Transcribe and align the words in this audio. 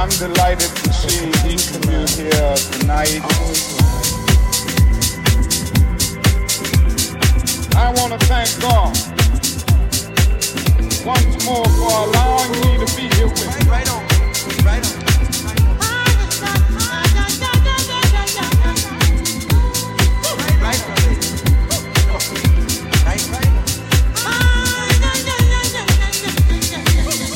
I'm 0.00 0.08
delighted 0.08 0.70
to 0.76 0.92
see 0.94 1.28
each 1.46 1.76
of 1.76 1.84
you 1.84 2.00
here 2.16 2.56
tonight. 2.72 3.20
I 7.76 7.92
want 7.98 8.18
to 8.18 8.26
thank 8.26 8.48
God 8.62 8.96
once 11.04 11.44
more 11.44 11.66
for 11.66 11.92
allowing 12.08 12.50
me 12.62 12.78
to 12.80 12.96
be 12.96 13.14
here 13.14 13.28
with 13.28 13.44
you. 13.44 13.70
Right, 13.70 13.90
on. 13.90 14.02
Right 14.64 14.80
on. 14.80 15.00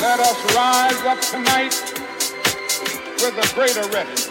Let 0.01 0.21
us 0.21 0.55
rise 0.55 1.03
up 1.05 1.21
tonight 1.21 1.84
with 3.25 3.39
a 3.39 3.55
greater 3.55 3.81
readiness. 3.89 4.29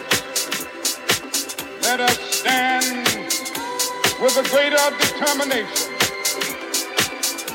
Let 1.82 1.98
us 2.00 2.16
stand 2.30 3.08
with 4.22 4.36
a 4.36 4.42
greater 4.50 4.78
determination. 5.00 5.90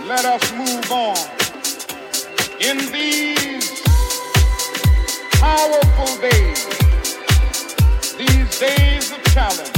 Let 0.05 0.25
us 0.25 0.51
move 0.51 0.91
on 0.91 1.15
in 2.59 2.77
these 2.91 3.81
powerful 5.39 6.17
days, 6.19 6.67
these 8.17 8.59
days 8.59 9.11
of 9.13 9.23
challenge. 9.31 9.71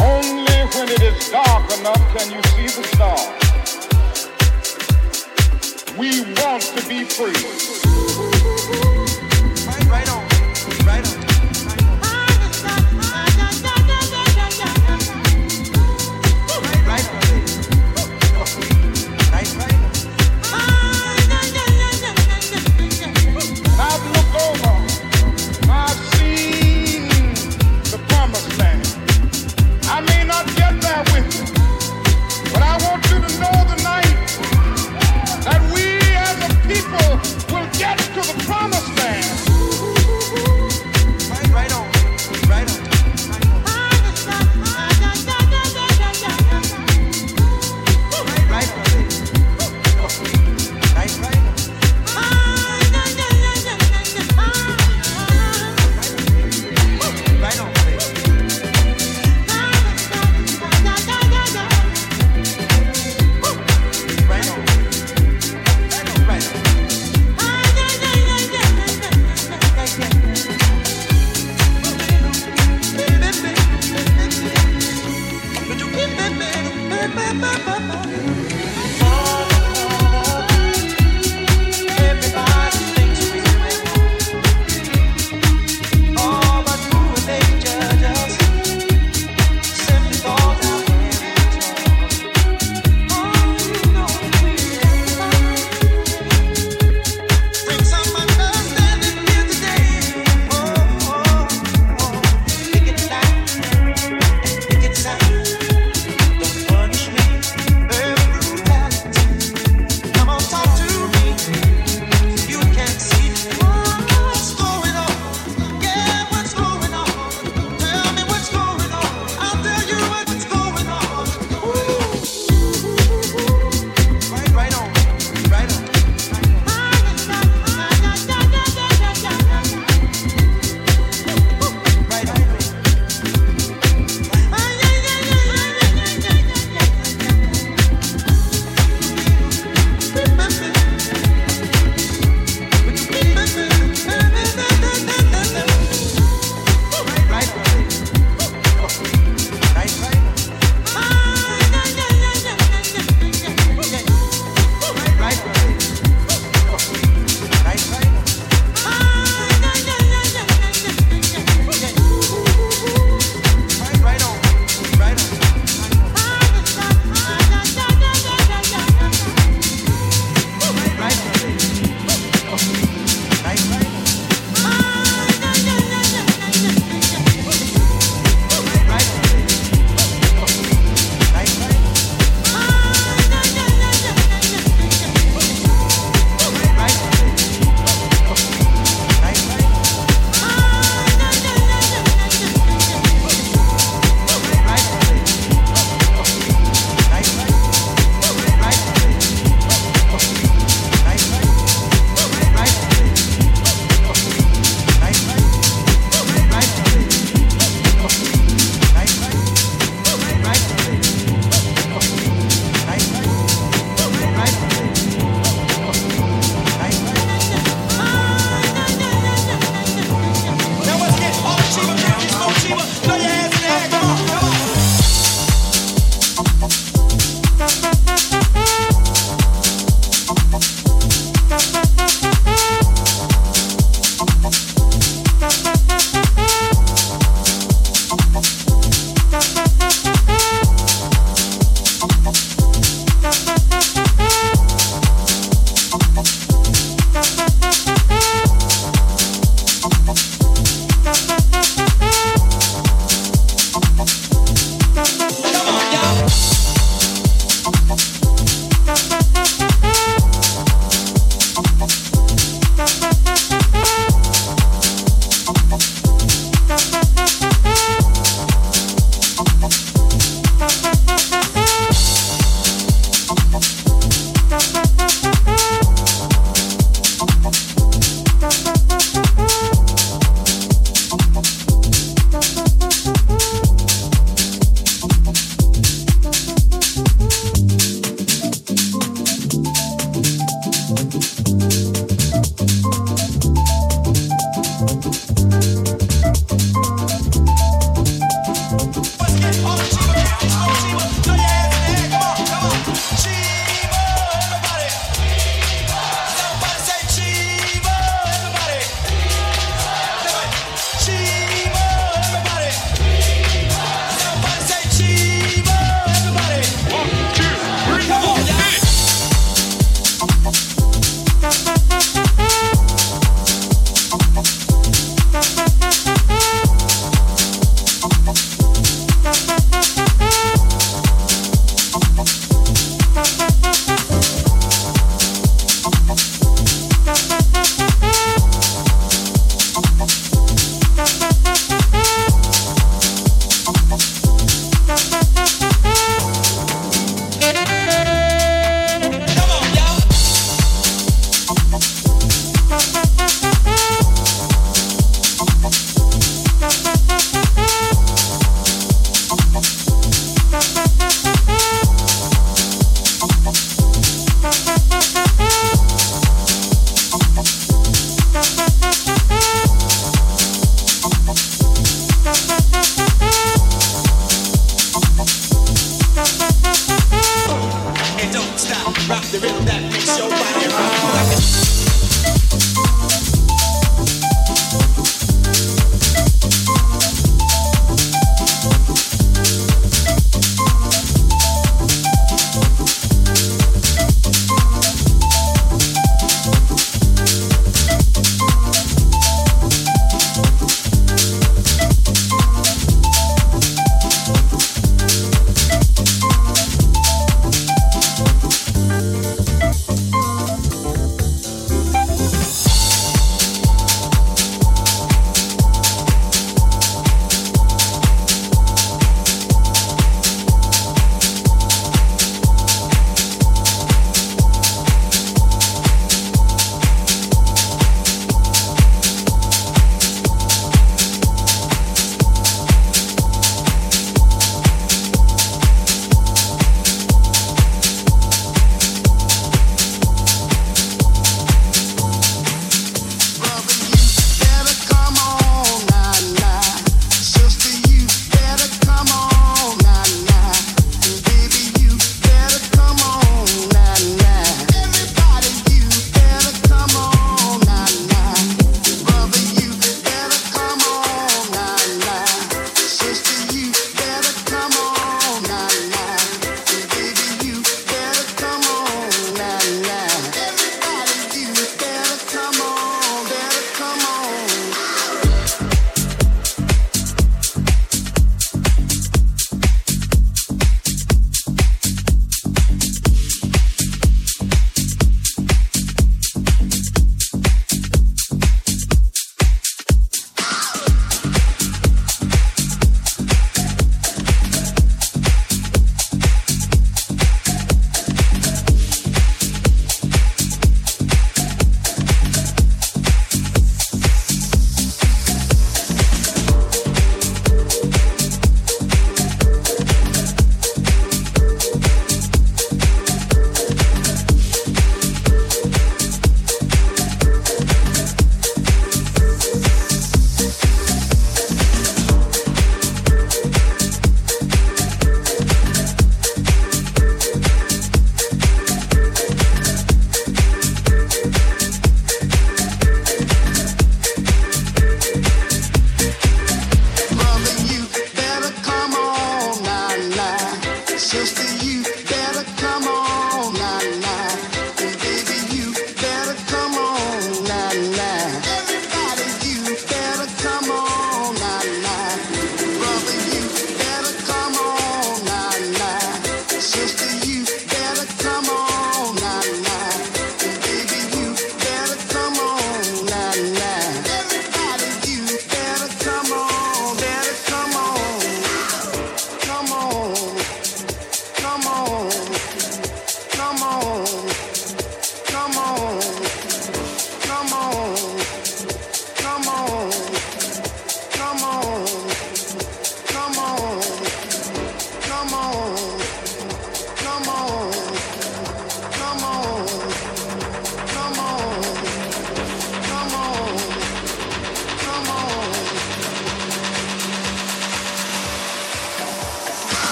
Only 0.00 0.62
when 0.76 0.88
it 0.90 1.02
is 1.02 1.28
dark 1.30 1.72
enough 1.80 2.04
can 2.14 2.30
you 2.30 2.40
see 2.54 2.68
the 2.68 2.84
stars. 2.94 3.42
We 5.98 6.20
want 6.40 6.62
to 6.62 6.88
be 6.88 7.02
free. 7.02 7.66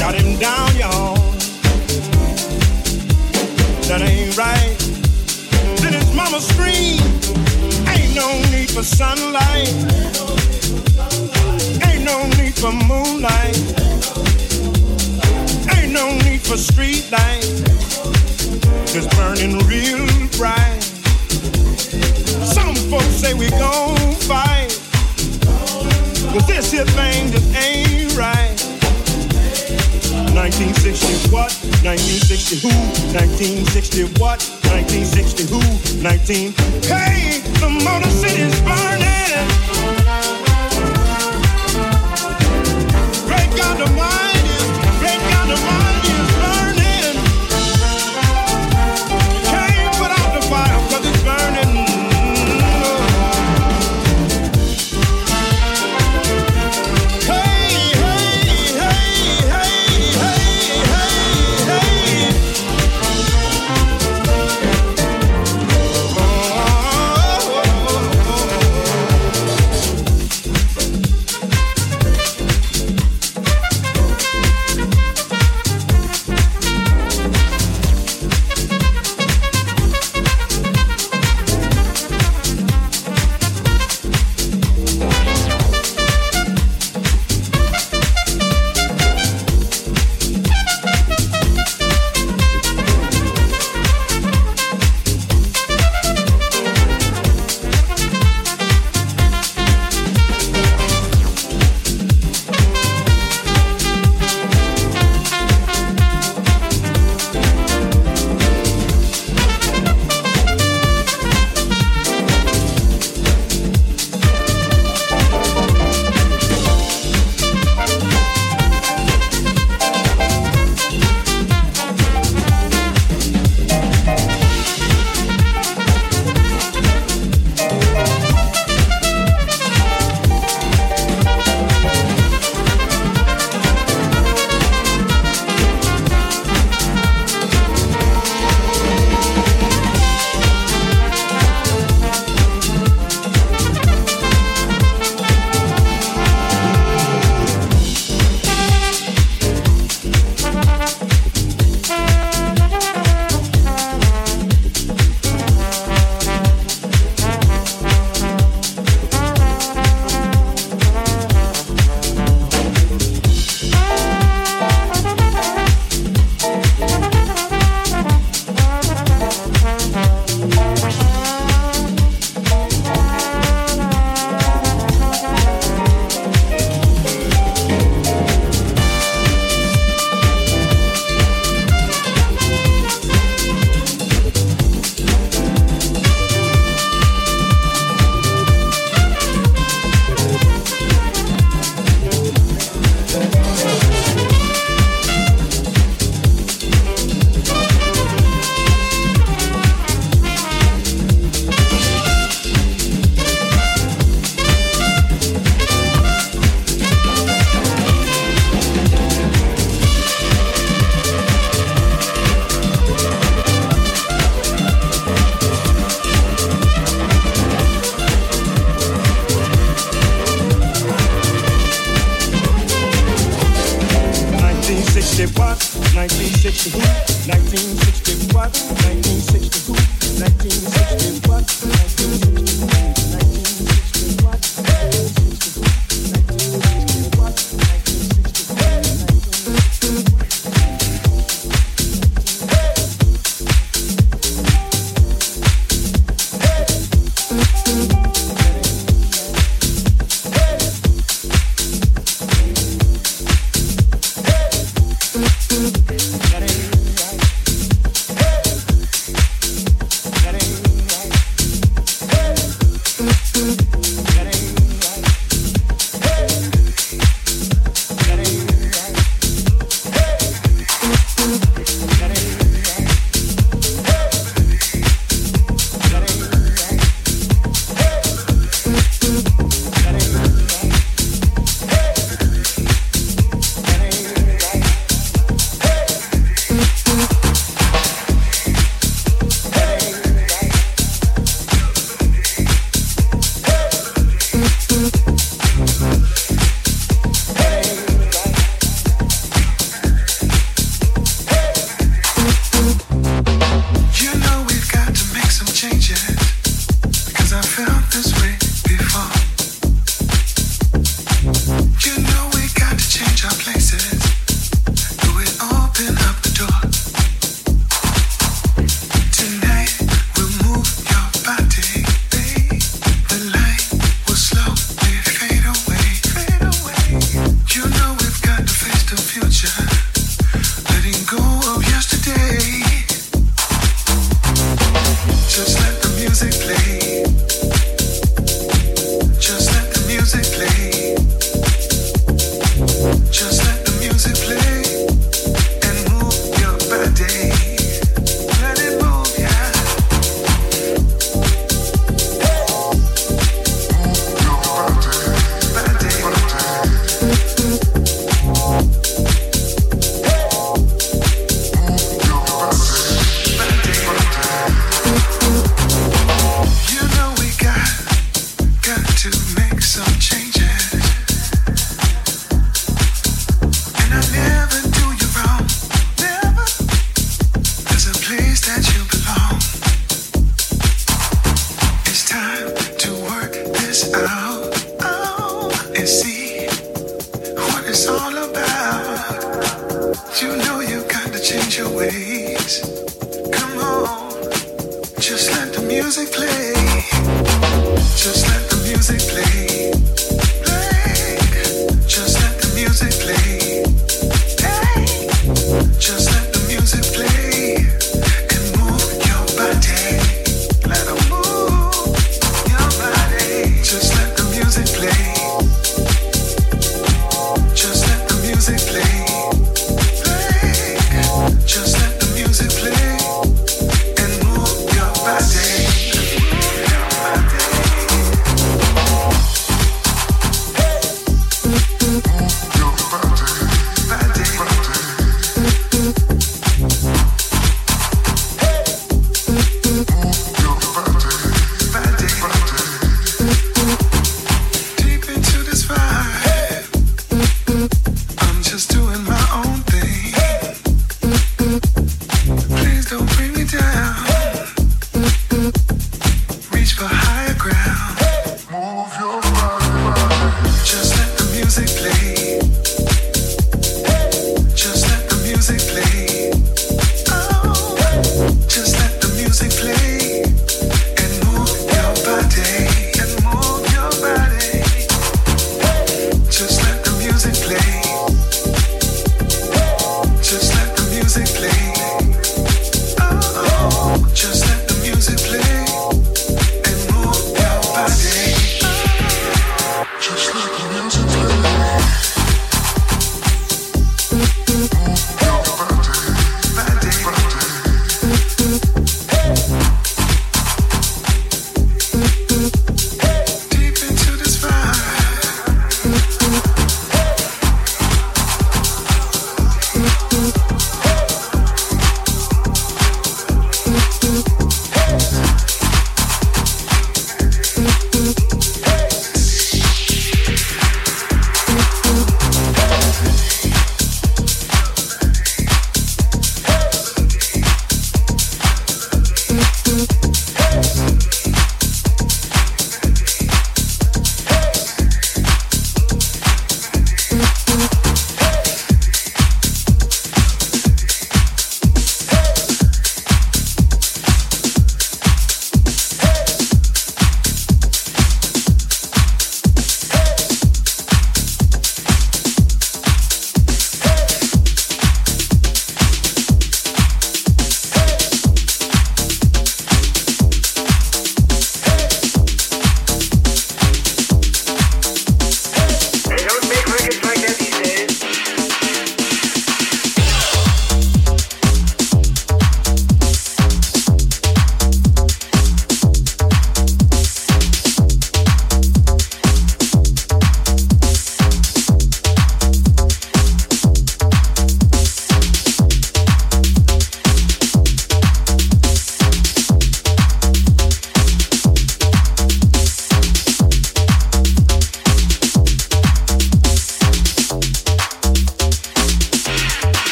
Shut 0.00 0.14
him 0.14 0.38
down, 0.38 0.74
y'all. 0.76 1.14
That 3.84 4.00
ain't 4.00 4.34
right. 4.34 4.78
Then 5.82 5.92
his 5.92 6.14
mama 6.14 6.40
screamed. 6.40 7.04
Ain't 7.86 8.14
no 8.16 8.40
need 8.50 8.70
for 8.70 8.82
sunlight. 8.82 9.68
Ain't 11.84 12.02
no 12.02 12.26
need 12.40 12.54
for 12.56 12.72
moonlight. 12.72 13.60
Ain't 15.76 15.92
no 15.92 16.16
need 16.24 16.40
for 16.40 16.56
street 16.56 17.04
lights. 17.12 17.60
It's 18.96 19.06
burning 19.14 19.58
real 19.68 20.06
bright. 20.38 20.80
Some 22.56 22.74
folks 22.88 23.20
say 23.20 23.34
we 23.34 23.50
gon' 23.50 24.14
fight. 24.24 24.72
But 26.32 26.46
this 26.46 26.72
here 26.72 26.86
thing 26.86 27.30
just 27.32 27.54
ain't 27.54 28.16
right. 28.16 28.59
1960 30.34 31.30
what? 31.30 31.52
1960 31.82 32.56
who? 32.60 32.68
1960 33.14 34.04
what? 34.18 34.40
1960 34.70 35.46
who? 35.46 35.60
19. 36.02 36.52
Hey, 36.82 37.40
the 37.60 37.70
Motor 37.70 38.10
City's 38.10 38.60
burning. 38.62 39.46
Break 43.26 43.50
God 43.56 43.78
the 43.78 43.92
mine. 43.96 44.29